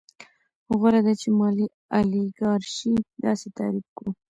[0.77, 1.67] غوره ده چې مالي
[1.99, 4.11] الیګارشي داسې تعریف کړو